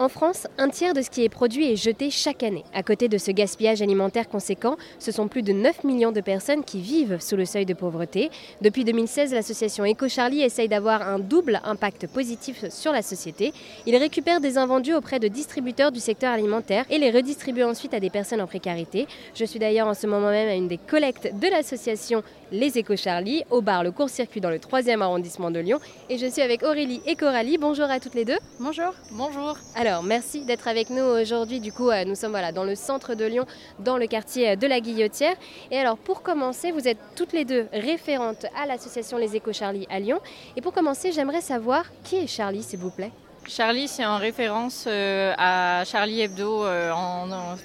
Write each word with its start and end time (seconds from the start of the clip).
En 0.00 0.08
France, 0.08 0.48
un 0.58 0.70
tiers 0.70 0.92
de 0.92 1.02
ce 1.02 1.10
qui 1.10 1.22
est 1.22 1.28
produit 1.28 1.70
est 1.70 1.76
jeté 1.76 2.10
chaque 2.10 2.42
année. 2.42 2.64
À 2.74 2.82
côté 2.82 3.06
de 3.06 3.16
ce 3.16 3.30
gaspillage 3.30 3.80
alimentaire 3.80 4.28
conséquent, 4.28 4.76
ce 4.98 5.12
sont 5.12 5.28
plus 5.28 5.42
de 5.42 5.52
9 5.52 5.84
millions 5.84 6.10
de 6.10 6.20
personnes 6.20 6.64
qui 6.64 6.80
vivent 6.80 7.20
sous 7.20 7.36
le 7.36 7.44
seuil 7.44 7.64
de 7.64 7.74
pauvreté. 7.74 8.30
Depuis 8.60 8.82
2016, 8.82 9.32
l'association 9.32 9.84
Eco-Charlie 9.84 10.42
essaye 10.42 10.66
d'avoir 10.66 11.02
un 11.02 11.20
double 11.20 11.60
impact 11.62 12.08
positif 12.08 12.68
sur 12.70 12.90
la 12.90 13.02
société. 13.02 13.52
Il 13.86 13.94
récupère 13.94 14.40
des 14.40 14.58
invendus 14.58 14.94
auprès 14.94 15.20
de 15.20 15.28
distributeurs 15.28 15.92
du 15.92 16.00
secteur 16.00 16.32
alimentaire 16.32 16.86
et 16.90 16.98
les 16.98 17.12
redistribue 17.12 17.62
ensuite 17.62 17.94
à 17.94 18.00
des 18.00 18.10
personnes 18.10 18.40
en 18.40 18.48
précarité. 18.48 19.06
Je 19.36 19.44
suis 19.44 19.60
d'ailleurs 19.60 19.86
en 19.86 19.94
ce 19.94 20.08
moment 20.08 20.30
même 20.30 20.48
à 20.48 20.54
une 20.54 20.66
des 20.66 20.78
collectes 20.78 21.32
de 21.40 21.48
l'association 21.48 22.24
Les 22.50 22.80
Eco-Charlie, 22.80 23.44
au 23.52 23.60
bar 23.60 23.84
Le 23.84 23.92
Court-Circuit 23.92 24.40
dans 24.40 24.50
le 24.50 24.58
3e 24.58 25.02
arrondissement 25.02 25.52
de 25.52 25.60
Lyon. 25.60 25.78
Et 26.10 26.18
je 26.18 26.26
suis 26.26 26.42
avec 26.42 26.64
Aurélie 26.64 27.00
et 27.06 27.14
Coralie. 27.14 27.58
Bonjour 27.58 27.86
à 27.86 28.00
toutes 28.00 28.14
les 28.14 28.24
deux. 28.24 28.38
Bonjour. 28.58 28.92
Bonjour. 29.12 29.56
Alors, 29.76 29.83
merci 30.02 30.44
d'être 30.44 30.68
avec 30.68 30.90
nous 30.90 31.02
aujourd'hui. 31.02 31.60
Du 31.60 31.72
coup, 31.72 31.90
euh, 31.90 32.04
nous 32.04 32.14
sommes 32.14 32.30
voilà, 32.30 32.52
dans 32.52 32.64
le 32.64 32.74
centre 32.74 33.14
de 33.14 33.24
Lyon, 33.24 33.44
dans 33.80 33.98
le 33.98 34.06
quartier 34.06 34.50
euh, 34.50 34.56
de 34.56 34.66
la 34.66 34.80
Guillotière. 34.80 35.36
Et 35.70 35.78
alors, 35.78 35.98
pour 35.98 36.22
commencer, 36.22 36.72
vous 36.72 36.88
êtes 36.88 36.98
toutes 37.16 37.32
les 37.32 37.44
deux 37.44 37.66
référentes 37.72 38.46
à 38.56 38.66
l'association 38.66 39.18
Les 39.18 39.36
Échos 39.36 39.52
Charlie 39.52 39.86
à 39.90 40.00
Lyon. 40.00 40.20
Et 40.56 40.62
pour 40.62 40.72
commencer, 40.72 41.12
j'aimerais 41.12 41.42
savoir 41.42 41.84
qui 42.02 42.16
est 42.16 42.26
Charlie, 42.26 42.62
s'il 42.62 42.78
vous 42.78 42.90
plaît? 42.90 43.12
Charlie, 43.46 43.88
c'est 43.88 44.06
en 44.06 44.16
référence 44.16 44.84
euh, 44.86 45.34
à 45.36 45.84
Charlie 45.84 46.20
Hebdo, 46.22 46.64
euh, 46.64 46.90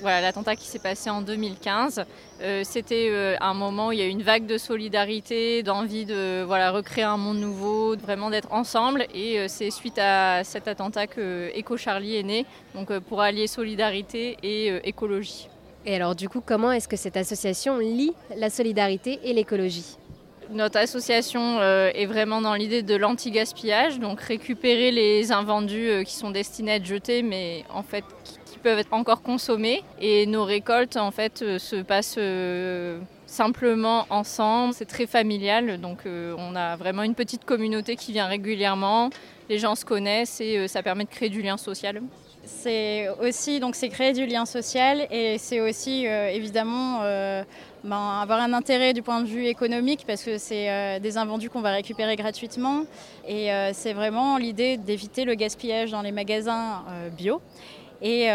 l'attentat 0.04 0.56
qui 0.56 0.66
s'est 0.66 0.80
passé 0.80 1.10
en 1.10 1.22
2015. 1.22 2.04
Euh, 2.42 2.62
c'était 2.64 3.38
un 3.40 3.54
moment 3.54 3.88
où 3.88 3.92
il 3.92 4.00
y 4.00 4.02
a 4.02 4.06
eu 4.06 4.10
une 4.10 4.24
vague 4.24 4.46
de 4.46 4.58
solidarité, 4.58 5.64
d'envie 5.64 6.06
de 6.06 6.44
recréer 6.44 7.04
un 7.04 7.18
monde 7.18 7.40
nouveau, 7.40 7.96
vraiment 7.98 8.30
d'être 8.30 8.52
ensemble. 8.52 9.06
Et 9.14 9.48
c'est 9.48 9.72
suite 9.72 10.00
à 10.00 10.44
cet 10.44 10.68
attentat 10.68 11.08
que 11.08 11.52
Eco 11.58 11.78
Charlie 11.78 12.18
est 12.18 12.24
né, 12.24 12.46
donc 12.76 12.98
pour 13.00 13.22
allier 13.22 13.48
solidarité 13.48 14.38
et 14.44 14.88
écologie. 14.88 15.48
Et 15.86 15.96
alors 15.96 16.16
du 16.16 16.30
coup, 16.30 16.42
comment 16.46 16.72
est-ce 16.72 16.88
que 16.88 16.98
cette 16.98 17.18
association 17.18 17.78
lie 17.78 18.14
la 18.36 18.50
solidarité 18.50 19.20
et 19.24 19.34
l'écologie? 19.34 19.99
Notre 20.52 20.80
association 20.80 21.60
euh, 21.60 21.92
est 21.94 22.06
vraiment 22.06 22.42
dans 22.42 22.56
l'idée 22.56 22.82
de 22.82 22.96
l'anti-gaspillage, 22.96 24.00
donc 24.00 24.22
récupérer 24.22 24.92
les 24.92 25.32
invendus 25.32 25.90
euh, 25.90 26.04
qui 26.04 26.16
sont 26.16 26.32
destinés 26.32 26.72
à 26.72 26.76
être 26.76 26.86
jetés, 26.86 27.22
mais 27.22 27.64
en 27.70 27.84
fait 27.84 28.04
qui 28.46 28.58
peuvent 28.58 28.80
être 28.80 28.94
encore 28.94 29.22
consommés. 29.22 29.84
Et 30.02 30.26
nos 30.26 30.44
récoltes 30.44 30.98
en 30.98 31.12
fait 31.12 31.42
euh, 31.42 31.60
se 31.60 31.76
passent 31.78 32.20
simplement 33.28 34.08
ensemble. 34.10 34.74
C'est 34.74 34.86
très 34.86 35.06
familial, 35.06 35.80
donc 35.80 36.00
on 36.06 36.56
a 36.56 36.76
vraiment 36.76 37.04
une 37.04 37.16
petite 37.16 37.46
communauté 37.46 37.96
qui 37.96 38.12
vient 38.12 38.26
régulièrement. 38.26 39.12
Les 39.50 39.60
gens 39.60 39.76
se 39.76 39.86
connaissent 39.86 40.42
et 40.42 40.68
ça 40.68 40.82
permet 40.82 41.04
de 41.04 41.10
créer 41.10 41.30
du 41.30 41.42
lien 41.42 41.58
social. 41.58 42.02
C'est 42.44 43.08
aussi 43.22 43.60
donc 43.60 43.76
c'est 43.76 43.90
créer 43.90 44.14
du 44.14 44.26
lien 44.26 44.46
social 44.46 45.06
et 45.12 45.38
c'est 45.38 45.62
aussi 45.62 46.06
évidemment 46.06 47.02
ben, 47.84 48.20
avoir 48.22 48.42
un 48.42 48.52
intérêt 48.52 48.92
du 48.92 49.02
point 49.02 49.22
de 49.22 49.28
vue 49.28 49.46
économique 49.46 50.04
parce 50.06 50.24
que 50.24 50.38
c'est 50.38 50.70
euh, 50.70 51.00
des 51.00 51.18
invendus 51.18 51.50
qu'on 51.50 51.62
va 51.62 51.72
récupérer 51.72 52.18
gratuitement 52.18 52.84
et 53.26 53.54
euh, 53.54 53.72
c'est 53.74 53.94
vraiment 53.94 54.38
l'idée 54.38 54.76
d'éviter 54.76 55.24
le 55.24 55.34
gaspillage 55.36 55.92
dans 55.92 56.02
les 56.02 56.12
magasins 56.12 56.84
euh, 56.90 57.10
bio. 57.10 57.42
Et 58.02 58.30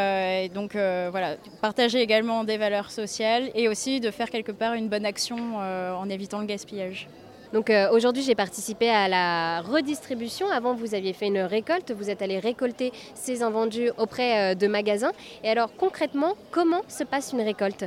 donc 0.54 0.72
voilà, 0.72 1.36
partager 1.62 2.02
également 2.02 2.44
des 2.44 2.58
valeurs 2.58 2.90
sociales 2.90 3.50
et 3.54 3.66
aussi 3.66 3.98
de 3.98 4.10
faire 4.10 4.28
quelque 4.28 4.52
part 4.52 4.74
une 4.74 4.90
bonne 4.90 5.06
action 5.06 5.56
en 5.56 6.06
évitant 6.10 6.40
le 6.40 6.44
gaspillage. 6.44 7.08
Donc 7.54 7.72
aujourd'hui, 7.90 8.22
j'ai 8.22 8.34
participé 8.34 8.90
à 8.90 9.08
la 9.08 9.62
redistribution. 9.62 10.50
Avant, 10.50 10.74
vous 10.74 10.94
aviez 10.94 11.14
fait 11.14 11.28
une 11.28 11.38
récolte. 11.38 11.92
Vous 11.92 12.10
êtes 12.10 12.20
allé 12.20 12.40
récolter 12.40 12.92
ces 13.14 13.42
invendus 13.42 13.90
auprès 13.96 14.54
de 14.54 14.66
magasins. 14.66 15.12
Et 15.42 15.48
alors 15.48 15.74
concrètement, 15.74 16.34
comment 16.50 16.82
se 16.86 17.04
passe 17.04 17.32
une 17.32 17.40
récolte? 17.40 17.86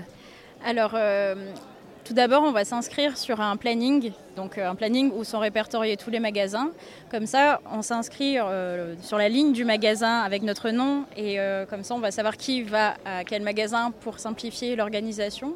Alors, 0.65 0.91
euh, 0.95 1.35
tout 2.03 2.13
d'abord, 2.13 2.43
on 2.43 2.51
va 2.51 2.65
s'inscrire 2.65 3.17
sur 3.17 3.41
un 3.41 3.57
planning, 3.57 4.11
donc 4.35 4.57
euh, 4.57 4.69
un 4.69 4.75
planning 4.75 5.11
où 5.15 5.23
sont 5.23 5.39
répertoriés 5.39 5.97
tous 5.97 6.09
les 6.09 6.19
magasins. 6.19 6.71
Comme 7.11 7.25
ça, 7.25 7.61
on 7.71 7.81
s'inscrit 7.81 8.39
euh, 8.39 8.95
sur 9.01 9.17
la 9.17 9.29
ligne 9.29 9.53
du 9.53 9.65
magasin 9.65 10.21
avec 10.21 10.41
notre 10.41 10.69
nom 10.71 11.03
et 11.15 11.37
comme 11.69 11.83
ça, 11.83 11.95
on 11.95 11.99
va 11.99 12.11
savoir 12.11 12.37
qui 12.37 12.63
va 12.63 12.95
à 13.05 13.23
quel 13.23 13.43
magasin 13.43 13.91
pour 14.01 14.19
simplifier 14.19 14.75
l'organisation. 14.75 15.53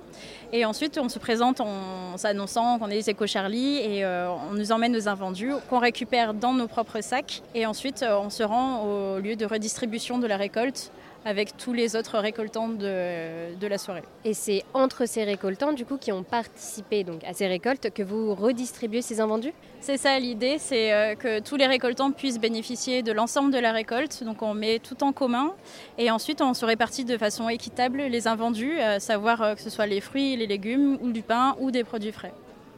Et 0.54 0.66
ensuite, 0.66 0.98
on 0.98 1.10
se 1.10 1.20
présente 1.20 1.62
en 1.62 2.18
s'annonçant 2.18 2.80
qu'on 2.80 2.88
est 2.88 2.96
les 2.96 3.10
Éco 3.10 3.26
Charlie 3.28 3.78
et 3.78 4.06
on 4.06 4.54
nous 4.54 4.72
emmène 4.72 4.92
nos 4.92 5.08
invendus 5.08 5.54
qu'on 5.70 5.80
récupère 5.80 6.34
dans 6.34 6.54
nos 6.54 6.68
propres 6.68 7.02
sacs. 7.02 7.42
Et 7.56 7.66
ensuite, 7.66 8.06
on 8.08 8.30
se 8.30 8.44
rend 8.44 8.84
au 8.84 9.20
lieu 9.20 9.36
de 9.36 9.46
redistribution 9.46 10.20
de 10.20 10.28
la 10.28 10.38
récolte 10.38 10.92
avec 11.26 11.58
tous 11.58 11.74
les 11.74 11.96
autres 11.96 12.18
récoltants 12.18 12.70
de, 12.70 13.68
la 13.68 13.78
soirée. 13.78 14.04
Et 14.26 14.34
c'est 14.34 14.64
entre 14.74 15.06
ces 15.06 15.24
récoltants, 15.24 15.74
du 15.74 15.86
coup, 15.86 15.98
qui 15.98 16.12
ont 16.12 16.24
participé 16.24 17.04
donc, 17.04 17.24
à 17.24 17.34
ces 17.34 17.48
récoltes, 17.48 17.90
que 17.92 18.04
vous 18.04 18.34
redistribuez 18.34 19.02
ces 19.02 19.22
invendus? 19.22 19.54
C'est 19.80 19.98
ça 19.98 20.20
l'idée, 20.20 20.58
c'est 20.60 20.94
euh, 20.94 21.16
que 21.16 21.40
tous 21.40 21.56
les 21.56 21.66
récoltants 21.68 22.12
puissent 22.12 22.40
bénéficier 22.40 23.02
de 23.02 23.12
l'ensemble 23.12 23.52
de 23.52 23.58
la 23.58 23.72
récolte. 23.72 24.24
Donc 24.24 24.42
on 24.42 24.54
met 24.54 24.80
tout 24.80 25.04
en 25.04 25.12
commun 25.12 25.54
et 25.98 26.12
ensuite 26.12 26.42
on 26.42 26.54
se 26.54 26.66
répartit 26.66 27.06
de 27.06 27.18
façon 27.18 27.50
équitable 27.50 28.02
les 28.04 28.28
invendus, 28.28 28.80
à 28.80 29.00
savoir 29.00 29.42
euh, 29.42 29.56
que 29.56 29.62
ce 29.62 29.70
soit 29.70 29.88
les 29.88 30.02
fruits, 30.02 30.36
les 30.36 30.48
légumes 30.48 30.98
ou 31.02 31.12
du 31.12 31.24
pain 31.24 31.56
ou 31.60 31.72
des 31.72 31.84
produits 31.84 32.12
frais. 32.12 32.34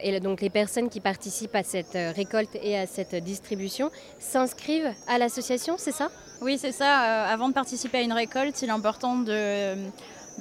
Et 0.06 0.20
donc 0.20 0.42
les 0.42 0.50
personnes 0.50 0.90
qui 0.90 1.00
participent 1.00 1.54
à 1.54 1.62
cette 1.62 1.96
euh, 1.96 2.12
récolte 2.14 2.50
et 2.62 2.76
à 2.76 2.86
cette 2.86 3.14
distribution 3.14 3.90
s'inscrivent 4.20 4.92
à 5.08 5.16
l'association, 5.16 5.76
c'est 5.78 5.92
ça? 5.92 6.10
Oui, 6.42 6.58
c'est 6.58 6.72
ça. 6.72 7.04
Euh, 7.04 7.32
avant 7.32 7.48
de 7.48 7.54
participer 7.54 7.98
à 7.98 8.02
une 8.02 8.12
récolte, 8.12 8.60
il 8.60 8.68
est 8.68 8.72
important 8.72 9.16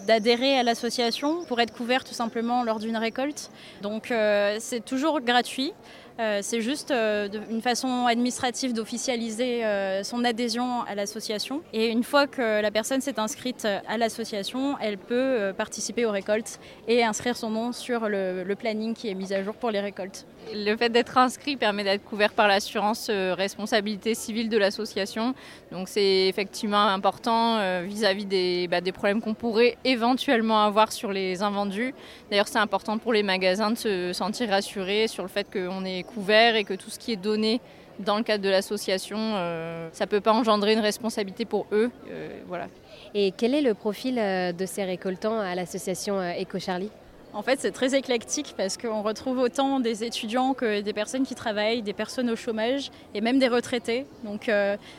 d'adhérer 0.05 0.57
à 0.57 0.63
l'association 0.63 1.45
pour 1.45 1.61
être 1.61 1.73
couvert 1.73 2.03
tout 2.03 2.13
simplement 2.13 2.65
lors 2.65 2.79
d'une 2.79 2.97
récolte. 2.97 3.51
Donc 3.81 4.11
euh, 4.11 4.57
c'est 4.59 4.83
toujours 4.83 5.21
gratuit. 5.21 5.71
Euh, 6.19 6.39
c'est 6.43 6.61
juste 6.61 6.91
euh, 6.91 7.27
une 7.49 7.61
façon 7.61 8.05
administrative 8.05 8.73
d'officialiser 8.73 9.65
euh, 9.65 10.03
son 10.03 10.23
adhésion 10.23 10.83
à 10.83 10.93
l'association. 10.93 11.61
Et 11.73 11.87
une 11.87 12.03
fois 12.03 12.27
que 12.27 12.61
la 12.61 12.71
personne 12.71 13.01
s'est 13.01 13.19
inscrite 13.19 13.67
à 13.87 13.97
l'association, 13.97 14.77
elle 14.79 14.97
peut 14.97 15.53
participer 15.57 16.05
aux 16.05 16.11
récoltes 16.11 16.59
et 16.87 17.03
inscrire 17.03 17.35
son 17.35 17.49
nom 17.49 17.71
sur 17.71 18.07
le, 18.07 18.53
planning 18.53 18.93
qui 18.93 19.09
est 19.09 19.15
mis 19.15 19.33
à 19.33 19.43
jour 19.43 19.55
pour 19.55 19.71
les 19.71 19.79
récoltes. 19.79 20.27
Le 20.53 20.75
fait 20.75 20.89
d'être 20.89 21.17
inscrit 21.17 21.55
permet 21.55 21.83
d'être 21.83 22.03
couvert 22.03 22.33
par 22.33 22.47
l'assurance 22.47 23.09
responsabilité 23.09 24.13
civile 24.13 24.49
de 24.49 24.57
l'association. 24.57 25.33
Donc 25.71 25.87
c'est 25.89 26.27
effectivement 26.27 26.85
important 26.85 27.81
vis-à-vis 27.81 28.25
des, 28.25 28.67
bah, 28.67 28.81
des 28.81 28.91
problèmes 28.91 29.21
qu'on 29.21 29.33
pourrait 29.33 29.77
éventuellement 29.83 30.63
avoir 30.63 30.91
sur 30.91 31.11
les 31.11 31.41
invendus. 31.41 31.95
D'ailleurs 32.29 32.47
c'est 32.47 32.59
important 32.59 32.99
pour 32.99 33.11
les 33.11 33.23
magasins 33.23 33.71
de 33.71 33.77
se 33.77 34.13
sentir 34.13 34.49
rassurés 34.49 35.07
sur 35.07 35.23
le 35.23 35.29
fait 35.29 35.47
qu'on 35.51 35.83
est 35.83 36.02
couvert 36.03 36.55
et 36.55 36.63
que 36.63 36.73
tout 36.73 36.89
ce 36.89 36.99
qui 36.99 37.11
est 37.11 37.17
donné 37.17 37.61
dans 37.99 38.17
le 38.17 38.23
cadre 38.23 38.43
de 38.43 38.49
l'association, 38.49 39.17
euh, 39.19 39.89
ça 39.91 40.05
ne 40.05 40.09
peut 40.09 40.21
pas 40.21 40.33
engendrer 40.33 40.73
une 40.73 40.79
responsabilité 40.79 41.45
pour 41.45 41.67
eux. 41.71 41.91
Euh, 42.09 42.29
voilà. 42.47 42.67
Et 43.13 43.33
quel 43.35 43.53
est 43.53 43.61
le 43.61 43.73
profil 43.73 44.17
euh, 44.17 44.51
de 44.51 44.65
ces 44.65 44.83
récoltants 44.83 45.39
à 45.39 45.55
l'association 45.55 46.19
Eco 46.39 46.59
Charlie 46.59 46.89
en 47.35 47.41
fait, 47.41 47.59
c'est 47.59 47.71
très 47.71 47.95
éclectique 47.95 48.53
parce 48.55 48.77
qu'on 48.77 49.01
retrouve 49.01 49.39
autant 49.39 49.79
des 49.79 50.03
étudiants 50.03 50.53
que 50.53 50.81
des 50.81 50.93
personnes 50.93 51.25
qui 51.25 51.33
travaillent, 51.33 51.81
des 51.81 51.91
personnes 51.91 52.29
au 52.29 52.35
chômage 52.35 52.91
et 53.15 53.21
même 53.21 53.39
des 53.39 53.47
retraités. 53.47 54.05
Donc, 54.23 54.51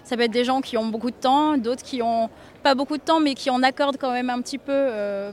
ça 0.03 0.17
peut 0.17 0.23
être 0.23 0.33
des 0.33 0.43
gens 0.43 0.61
qui 0.61 0.77
ont 0.77 0.87
beaucoup 0.87 1.13
de 1.13 1.17
temps, 1.17 1.57
d'autres 1.57 1.85
qui 1.85 2.03
ont 2.03 2.29
pas 2.65 2.75
beaucoup 2.75 2.97
de 2.97 3.03
temps, 3.05 3.21
mais 3.21 3.35
qui 3.35 3.51
en 3.51 3.63
accordent 3.63 3.99
quand 3.99 4.11
même 4.11 4.31
un 4.31 4.43
petit 4.43 4.59
peu 4.59 4.89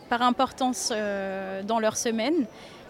par 0.09 0.22
importance 0.22 0.94
dans 1.66 1.80
leur 1.80 1.98
semaine. 1.98 2.46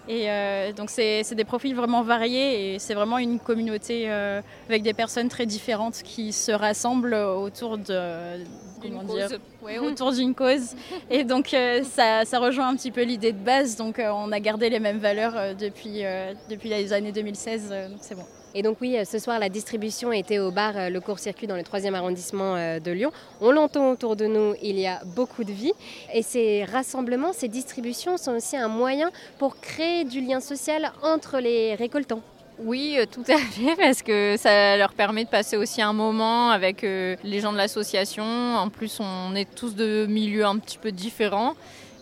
Et 0.08 0.30
euh, 0.30 0.74
donc 0.74 0.90
c'est 0.90 1.36
des 1.36 1.44
profils 1.44 1.76
vraiment 1.76 2.02
variés 2.02 2.74
et 2.74 2.80
c'est 2.80 2.96
vraiment 2.96 3.18
une 3.18 3.40
communauté 3.40 4.06
euh, 4.08 4.42
avec 4.68 4.82
des 4.82 4.94
personnes 4.94 5.30
très 5.30 5.46
différentes 5.46 6.02
qui 6.04 6.34
se 6.34 6.52
rassemblent 6.52 7.14
autour 7.14 7.78
de 7.78 8.44
comment 8.82 9.04
dire 9.04 9.30
autour 9.84 10.12
d'une 10.12 10.34
cause. 10.34 10.76
Et 11.10 11.24
donc 11.24 11.54
euh, 11.54 11.84
ça, 11.84 12.26
ça, 12.26 12.40
rejoint 12.40 12.70
un 12.70 12.76
petit 12.76 12.92
peu 12.92 13.04
l'idée 13.04 13.32
de 13.32 13.38
base. 13.38 13.76
Donc 13.76 14.02
on 14.04 14.32
a 14.32 14.40
gardé 14.40 14.70
les 14.70 14.80
mêmes 14.80 15.00
valeurs 15.00 15.56
depuis, 15.56 16.04
depuis 16.50 16.70
les 16.70 16.94
années 16.94 17.12
2016. 17.12 17.70
donc 17.92 18.00
c'est 18.02 18.16
bon. 18.16 18.26
Et 18.54 18.64
donc 18.64 18.78
oui, 18.82 18.98
ce 19.06 19.18
soir, 19.18 19.40
la 19.40 19.48
distribution 19.48 20.12
était 20.12 20.40
au 20.40 20.52
bar 20.52 20.74
euh, 20.76 20.90
Le 20.90 21.00
Court-Circuit 21.00 21.48
dans 21.48 21.56
le 21.56 21.62
3e 21.62 21.94
arrondissement 21.94 22.56
euh, 22.56 22.80
de 22.80 22.92
Lyon. 22.92 23.12
On 23.40 23.52
l'entend 23.52 23.92
autour 23.92 24.18
de 24.18 24.26
nous, 24.26 24.56
il 24.62 24.78
y 24.78 24.88
a 24.88 25.00
beaucoup 25.16 25.46
de 25.46 25.54
vie. 25.54 25.72
Et 26.14 26.22
ces 26.22 26.66
rassemblements, 26.66 27.32
ces 27.32 27.48
distributions 27.48 28.18
sont 28.18 28.34
aussi 28.34 28.58
un 28.58 28.68
moyen 28.68 29.10
pour 29.40 29.62
créer 29.62 30.04
du 30.04 30.20
lien 30.20 30.42
social 30.42 30.92
entre 31.02 31.40
les 31.40 31.76
récoltants. 31.76 32.22
Oui, 32.60 32.98
euh, 33.00 33.06
tout 33.10 33.24
à 33.32 33.38
fait, 33.52 33.76
parce 33.78 34.02
que 34.02 34.36
ça 34.38 34.76
leur 34.76 34.92
permet 34.92 35.24
de 35.24 35.30
passer 35.30 35.56
aussi 35.56 35.82
un 35.82 35.94
moment 35.94 36.50
avec 36.50 36.82
les 36.82 37.40
gens 37.40 37.54
de 37.54 37.58
l'association. 37.58 38.26
En 38.26 38.68
plus, 38.68 39.00
on 39.00 39.34
est 39.34 39.48
tous 39.56 39.76
de 39.76 40.06
milieux 40.10 40.46
un 40.46 40.58
petit 40.58 40.78
peu 40.78 40.92
différents. 40.92 41.56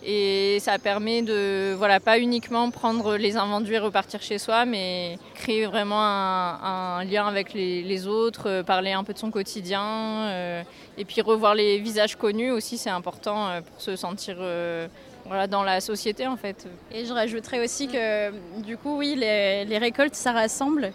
Et 0.04 0.58
ça 0.60 0.78
permet 0.78 1.20
de, 1.20 1.74
voilà, 1.76 2.00
pas 2.00 2.18
uniquement 2.18 2.70
prendre 2.70 3.16
les 3.16 3.36
invendus 3.36 3.74
et 3.74 3.78
repartir 3.78 4.22
chez 4.22 4.38
soi, 4.38 4.64
mais 4.64 5.18
créer 5.34 5.66
vraiment 5.66 6.00
un, 6.00 7.04
lien 7.04 7.26
avec 7.26 7.52
les, 7.52 8.06
autres, 8.06 8.48
euh, 8.48 8.62
parler 8.62 8.92
un 8.92 9.04
peu 9.04 9.12
de 9.12 9.18
son 9.18 9.30
quotidien, 9.30 9.82
euh, 9.84 10.62
et 10.96 11.04
puis 11.04 11.20
revoir 11.20 11.54
les 11.54 11.78
visages 11.78 12.16
connus 12.16 12.50
aussi, 12.50 12.78
c'est 12.78 12.90
important 12.90 13.48
euh, 13.48 13.60
pour 13.60 13.80
se 13.80 13.94
sentir 13.94 14.36
voilà, 15.26 15.46
dans 15.46 15.62
la 15.62 15.80
société 15.80 16.26
en 16.26 16.36
fait. 16.36 16.66
Et 16.92 17.04
je 17.04 17.12
rajouterais 17.12 17.62
aussi 17.62 17.86
que 17.86 18.30
du 18.62 18.78
coup, 18.78 18.96
oui, 18.96 19.16
les, 19.16 19.66
les 19.66 19.78
récoltes, 19.78 20.14
ça 20.14 20.32
rassemble. 20.32 20.92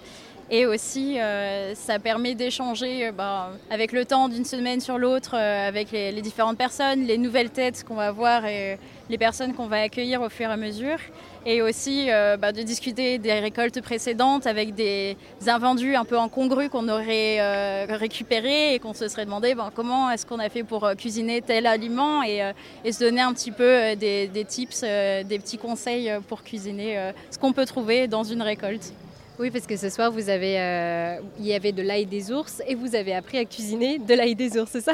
Et 0.51 0.68
aussi, 0.68 1.19
euh, 1.19 1.74
ça 1.74 1.97
permet 1.97 2.36
d'échanger 2.36 3.07
euh, 3.07 3.12
bah, 3.12 3.50
avec 3.71 3.92
le 3.92 4.06
temps 4.06 4.30
d'une 4.30 4.45
semaine 4.45 4.80
sur 4.80 5.00
l'autre, 5.00 5.31
euh, 5.33 5.68
avec 5.68 5.92
les, 5.92 6.21
différentes 6.21 6.57
personnes, 6.57 7.03
les 7.06 7.18
nouvelles 7.18 7.50
têtes 7.50 7.83
qu'on 7.83 7.95
va 7.95 8.12
voir 8.12 8.45
et 8.45 8.77
les 9.09 9.18
personnes 9.18 9.56
qu'on 9.56 9.65
va 9.65 9.81
accueillir 9.81 10.21
au 10.21 10.30
fur 10.30 10.47
et 10.47 10.53
à 10.53 10.57
mesure. 10.57 11.00
Et 11.47 11.62
aussi 11.62 12.07
bah, 12.39 12.51
de 12.51 12.63
discuter 12.63 13.19
des 13.19 13.33
récoltes 13.33 13.80
précédentes 13.80 14.47
avec 14.47 14.74
des 14.74 15.15
invendus 15.45 15.95
un 15.95 16.03
peu 16.03 16.18
incongrus 16.18 16.69
qu'on 16.69 16.89
aurait 16.89 17.86
récupérés 17.86 18.74
et 18.74 18.80
qu'on 18.80 18.95
se 18.95 19.07
serait 19.07 19.25
demandé 19.25 19.53
ben, 19.53 19.69
comment 19.75 20.09
est-ce 20.09 20.25
qu'on 20.25 20.39
a 20.39 20.50
fait 20.50 20.63
pour 20.63 20.89
cuisiner 20.97 21.44
tel 21.44 21.68
aliment 21.68 22.24
et, 22.24 22.42
se 22.92 23.00
donner 23.00 23.21
un 23.21 23.31
petit 23.31 23.51
peu 23.51 23.95
des 23.95 24.45
tips, 24.47 24.81
des 24.81 25.39
petits 25.39 25.59
conseils 25.59 26.12
pour 26.27 26.42
cuisiner 26.42 27.12
ce 27.30 27.38
qu'on 27.38 27.53
peut 27.53 27.65
trouver 27.65 28.07
dans 28.07 28.24
une 28.24 28.42
récolte. 28.42 28.92
Oui, 29.38 29.52
parce 29.52 29.68
que 29.68 29.76
ce 29.76 29.90
soir, 29.90 30.12
vous 30.12 30.30
avez, 30.30 30.58
euh, 30.62 31.18
il 31.40 31.46
y 31.46 31.54
avait 31.54 31.74
de 31.74 31.82
l'ail 31.82 32.06
des 32.06 32.32
ours 32.32 32.62
et 32.68 32.74
vous 32.74 32.96
avez 32.96 33.14
appris 33.14 33.38
à 33.38 33.44
cuisiner 33.44 34.00
de 34.00 34.14
l'ail 34.14 34.34
des 34.34 34.58
ours, 34.58 34.70
c'est 34.72 34.80
ça? 34.80 34.94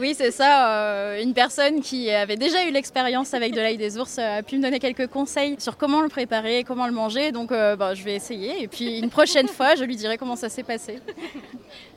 Oui, 0.00 0.14
c'est 0.16 0.32
ça. 0.32 0.80
Euh, 0.80 1.22
une 1.22 1.32
personne 1.32 1.80
qui 1.80 2.10
avait 2.10 2.36
déjà 2.36 2.66
eu 2.66 2.72
l'expérience 2.72 3.34
avec 3.34 3.52
de 3.52 3.60
l'ail 3.60 3.76
des 3.76 3.96
ours 3.96 4.18
a 4.18 4.42
pu 4.42 4.56
me 4.56 4.62
donner 4.62 4.80
quelques 4.80 5.06
conseils 5.06 5.54
sur 5.60 5.76
comment 5.76 6.00
le 6.02 6.08
préparer, 6.08 6.64
comment 6.64 6.88
le 6.88 6.92
manger. 6.92 7.30
Donc, 7.30 7.52
euh, 7.52 7.76
bah, 7.76 7.94
je 7.94 8.02
vais 8.02 8.16
essayer. 8.16 8.62
Et 8.62 8.66
puis, 8.66 8.98
une 8.98 9.10
prochaine 9.10 9.46
fois, 9.46 9.76
je 9.76 9.84
lui 9.84 9.94
dirai 9.94 10.18
comment 10.18 10.36
ça 10.36 10.48
s'est 10.48 10.64
passé. 10.64 10.98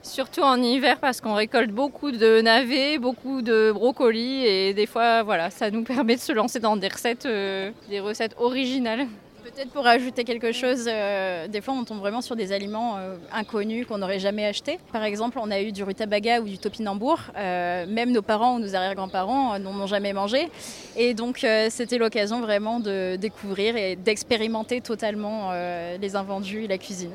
Surtout 0.04 0.42
en 0.42 0.62
hiver, 0.62 1.00
parce 1.00 1.20
qu'on 1.20 1.34
récolte 1.34 1.72
beaucoup 1.72 2.12
de 2.12 2.42
navets, 2.42 3.00
beaucoup 3.00 3.42
de 3.42 3.72
brocolis. 3.72 4.46
Et 4.46 4.76
des 4.76 4.86
fois, 4.86 5.24
voilà, 5.24 5.50
ça 5.50 5.72
nous 5.72 5.84
permet 5.84 6.16
de 6.16 6.22
se 6.22 6.32
lancer 6.32 6.60
dans 6.60 6.78
des 6.78 6.90
recettes, 6.90 7.28
des 7.28 8.00
recettes 8.00 8.36
originales. 8.38 9.08
Peut-être 9.54 9.72
pour 9.72 9.86
ajouter 9.86 10.24
quelque 10.24 10.54
chose, 10.54 10.86
euh, 10.88 11.48
des 11.50 11.60
fois 11.60 11.74
on 11.74 11.84
tombe 11.84 12.00
vraiment 12.00 12.22
sur 12.22 12.38
des 12.38 12.54
aliments 12.54 12.98
euh, 12.98 13.18
inconnus 13.34 13.86
qu'on 13.86 13.98
n'aurait 13.98 14.20
jamais 14.20 14.46
achetés. 14.46 14.80
Par 14.94 15.04
exemple, 15.04 15.40
on 15.42 15.52
a 15.52 15.60
eu 15.60 15.74
du 15.74 15.84
rutabaga 15.84 16.40
ou 16.40 16.46
du 16.46 16.58
topinambour. 16.58 17.20
Euh, 17.36 17.86
même 17.86 18.12
nos 18.12 18.22
parents 18.22 18.56
ou 18.56 18.60
nos 18.60 18.76
arrière-grands-parents 18.76 19.60
n'en 19.60 19.82
ont 19.82 19.88
jamais 19.88 20.14
mangé. 20.14 20.50
Et 20.96 21.14
donc 21.14 21.46
c'était 21.70 21.98
l'occasion 21.98 22.40
vraiment 22.40 22.80
de 22.80 23.18
découvrir 23.18 23.76
et 23.76 23.98
d'expérimenter 23.98 24.80
totalement 24.80 25.52
les 26.00 26.16
invendus 26.16 26.64
et 26.64 26.68
la 26.68 26.78
cuisine. 26.78 27.12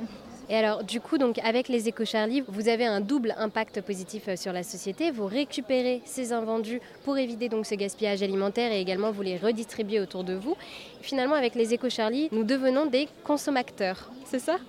Et 0.48 0.54
alors, 0.54 0.84
du 0.84 1.00
coup, 1.00 1.18
donc, 1.18 1.38
avec 1.40 1.68
les 1.68 1.88
éco-charlie, 1.88 2.44
vous 2.46 2.68
avez 2.68 2.86
un 2.86 3.00
double 3.00 3.34
impact 3.36 3.80
positif 3.80 4.28
euh, 4.28 4.36
sur 4.36 4.52
la 4.52 4.62
société. 4.62 5.10
Vous 5.10 5.26
récupérez 5.26 6.02
ces 6.04 6.32
invendus 6.32 6.80
pour 7.04 7.18
éviter 7.18 7.48
donc 7.48 7.66
ce 7.66 7.74
gaspillage 7.74 8.22
alimentaire 8.22 8.70
et 8.70 8.80
également 8.80 9.10
vous 9.10 9.22
les 9.22 9.38
redistribuez 9.38 9.98
autour 9.98 10.22
de 10.22 10.34
vous. 10.34 10.56
Finalement, 11.02 11.34
avec 11.34 11.56
les 11.56 11.74
éco-charlie, 11.74 12.28
nous 12.30 12.44
devenons 12.44 12.86
des 12.86 13.08
consommateurs. 13.24 14.10
C'est 14.24 14.38
ça? 14.38 14.56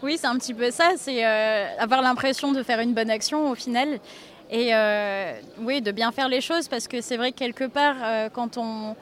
Oui, 0.00 0.16
c'est 0.16 0.28
un 0.28 0.38
petit 0.38 0.54
peu 0.54 0.70
ça. 0.70 0.92
C'est 0.96 1.26
euh, 1.26 1.66
avoir 1.76 2.02
l'impression 2.02 2.52
de 2.52 2.62
faire 2.62 2.78
une 2.78 2.94
bonne 2.94 3.10
action 3.10 3.50
au 3.50 3.56
final. 3.56 3.98
Et 4.48 4.72
euh, 4.72 5.32
oui, 5.58 5.82
de 5.82 5.90
bien 5.90 6.12
faire 6.12 6.28
les 6.28 6.40
choses 6.40 6.68
parce 6.68 6.86
que 6.86 7.00
c'est 7.00 7.16
vrai 7.16 7.32
que 7.32 7.38
quelque 7.38 7.64
part, 7.64 8.30
quand 8.32 8.56
on 8.58 8.94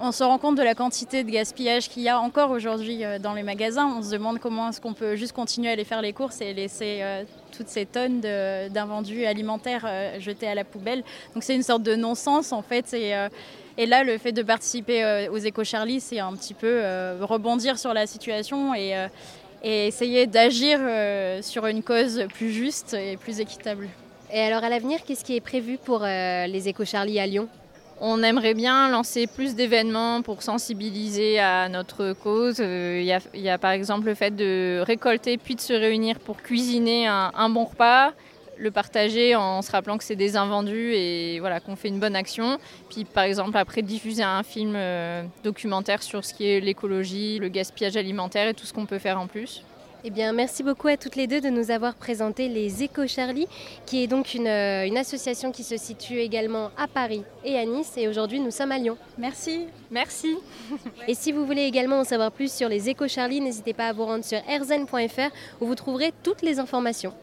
on 0.00 0.12
se 0.12 0.24
rend 0.24 0.38
compte 0.38 0.56
de 0.56 0.62
la 0.62 0.74
quantité 0.74 1.24
de 1.24 1.30
gaspillage 1.30 1.88
qu'il 1.88 2.02
y 2.02 2.08
a 2.08 2.18
encore 2.18 2.50
aujourd'hui 2.50 3.04
euh, 3.04 3.18
dans 3.18 3.32
les 3.32 3.42
magasins. 3.42 3.86
On 3.86 4.02
se 4.02 4.10
demande 4.10 4.38
comment 4.38 4.70
est-ce 4.70 4.80
qu'on 4.80 4.92
peut 4.92 5.16
juste 5.16 5.32
continuer 5.32 5.68
à 5.68 5.72
aller 5.72 5.84
faire 5.84 6.02
les 6.02 6.12
courses 6.12 6.40
et 6.40 6.52
laisser 6.52 6.98
euh, 7.00 7.24
toutes 7.56 7.68
ces 7.68 7.86
tonnes 7.86 8.20
d'invendus 8.20 9.24
alimentaires 9.24 9.84
euh, 9.86 10.18
jetés 10.20 10.48
à 10.48 10.54
la 10.54 10.64
poubelle. 10.64 11.02
Donc 11.34 11.42
c'est 11.42 11.54
une 11.54 11.62
sorte 11.62 11.82
de 11.82 11.94
non-sens 11.94 12.52
en 12.52 12.62
fait. 12.62 12.92
Et, 12.94 13.86
là, 13.86 14.04
le 14.04 14.18
fait 14.18 14.32
de 14.32 14.42
participer 14.42 15.28
aux 15.28 15.36
éco-charlie, 15.36 16.00
c'est 16.00 16.20
un 16.20 16.32
petit 16.34 16.54
peu 16.54 16.80
rebondir 17.20 17.76
sur 17.76 17.92
la 17.92 18.06
situation 18.06 18.72
et, 18.72 18.94
et 19.64 19.88
essayer 19.88 20.28
d'agir 20.28 20.78
sur 21.42 21.66
une 21.66 21.82
cause 21.82 22.24
plus 22.34 22.52
juste 22.52 22.94
et 22.94 23.16
plus 23.16 23.40
équitable. 23.40 23.88
Et 24.32 24.40
alors 24.40 24.62
à 24.62 24.68
l'avenir, 24.68 25.00
qu'est-ce 25.04 25.24
qui 25.24 25.34
est 25.34 25.40
prévu 25.40 25.76
pour 25.76 26.04
les 26.04 26.68
éco-charlie 26.68 27.18
à 27.18 27.26
Lyon? 27.26 27.48
On 28.00 28.22
aimerait 28.22 28.54
bien 28.54 28.88
lancer 28.90 29.26
plus 29.26 29.54
d'événements 29.54 30.22
pour 30.22 30.42
sensibiliser 30.42 31.38
à 31.38 31.68
notre 31.68 32.12
cause. 32.12 32.56
Euh, 32.60 33.00
il 33.34 33.40
y, 33.40 33.48
a, 33.48 33.58
par 33.58 33.70
exemple 33.70 34.06
le 34.06 34.14
fait 34.14 34.34
de 34.34 34.80
récolter 34.84 35.38
puis 35.38 35.54
de 35.54 35.60
se 35.60 35.72
réunir 35.72 36.18
pour 36.18 36.38
cuisiner 36.38 37.06
un, 37.06 37.48
bon 37.50 37.64
repas, 37.64 38.12
le 38.58 38.70
partager 38.70 39.34
en 39.36 39.62
se 39.62 39.70
rappelant 39.70 39.98
que 39.98 40.04
c'est 40.04 40.16
des 40.16 40.36
invendus 40.36 40.92
et 40.94 41.38
voilà 41.40 41.60
qu'on 41.60 41.76
fait 41.76 41.88
une 41.88 42.00
bonne 42.00 42.16
action. 42.16 42.58
Puis 42.90 43.04
par 43.04 43.24
exemple 43.24 43.56
après 43.56 43.82
diffuser 43.82 44.22
un 44.22 44.42
film 44.42 44.74
euh, 44.76 45.22
documentaire 45.42 46.02
sur 46.02 46.24
ce 46.24 46.34
qui 46.34 46.48
est 46.48 46.60
l'écologie, 46.60 47.38
le 47.38 47.48
gaspillage 47.48 47.96
alimentaire 47.96 48.48
et 48.48 48.54
tout 48.54 48.66
ce 48.66 48.72
qu'on 48.72 48.86
peut 48.86 48.98
faire 48.98 49.20
en 49.20 49.26
plus. 49.26 49.62
Eh 50.06 50.10
bien, 50.10 50.34
merci 50.34 50.62
beaucoup 50.62 50.88
à 50.88 50.98
toutes 50.98 51.16
les 51.16 51.26
deux 51.26 51.40
de 51.40 51.48
nous 51.48 51.70
avoir 51.70 51.94
présenté 51.94 52.50
les 52.50 52.82
Éco 52.82 53.06
Charlie, 53.06 53.48
qui 53.86 54.02
est 54.02 54.06
donc 54.06 54.36
euh, 54.36 54.84
une, 54.84 54.98
association 54.98 55.50
qui 55.50 55.64
se 55.64 55.78
situe 55.78 56.18
également 56.18 56.70
à 56.76 56.86
Paris 56.86 57.22
et 57.42 57.56
à 57.56 57.64
Nice. 57.64 57.94
Et 57.96 58.06
aujourd'hui, 58.06 58.38
nous 58.38 58.50
sommes 58.50 58.72
à 58.72 58.76
Lyon. 58.76 58.98
Merci. 59.16 59.64
Merci. 59.90 60.36
Et 61.08 61.14
si 61.14 61.32
vous 61.32 61.46
voulez 61.46 61.62
également 61.62 62.00
en 62.00 62.04
savoir 62.04 62.32
plus 62.32 62.52
sur 62.52 62.68
les 62.68 62.90
Éco 62.90 63.08
Charlie, 63.08 63.40
n'hésitez 63.40 63.72
pas 63.72 63.86
à 63.86 63.92
vous 63.94 64.04
rendre 64.04 64.26
sur 64.26 64.38
erzen.fr 64.46 65.32
où 65.62 65.66
vous 65.66 65.74
trouverez 65.74 66.12
toutes 66.22 66.42
les 66.42 66.58
informations. 66.58 67.14